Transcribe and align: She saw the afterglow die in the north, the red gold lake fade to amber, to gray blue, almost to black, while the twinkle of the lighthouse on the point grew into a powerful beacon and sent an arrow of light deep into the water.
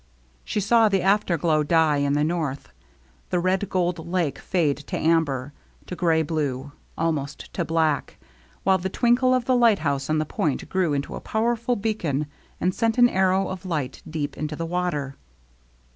She 0.43 0.59
saw 0.59 0.89
the 0.89 1.03
afterglow 1.03 1.61
die 1.61 1.97
in 1.97 2.13
the 2.13 2.23
north, 2.23 2.69
the 3.29 3.39
red 3.39 3.69
gold 3.69 3.99
lake 4.07 4.39
fade 4.39 4.77
to 4.77 4.97
amber, 4.97 5.53
to 5.85 5.95
gray 5.95 6.23
blue, 6.23 6.71
almost 6.97 7.53
to 7.53 7.63
black, 7.63 8.17
while 8.63 8.79
the 8.79 8.89
twinkle 8.89 9.35
of 9.35 9.45
the 9.45 9.55
lighthouse 9.55 10.09
on 10.09 10.17
the 10.17 10.25
point 10.25 10.67
grew 10.69 10.93
into 10.93 11.13
a 11.13 11.19
powerful 11.21 11.75
beacon 11.75 12.25
and 12.59 12.73
sent 12.73 12.97
an 12.97 13.09
arrow 13.09 13.47
of 13.49 13.63
light 13.63 14.01
deep 14.09 14.35
into 14.37 14.55
the 14.55 14.65
water. 14.65 15.17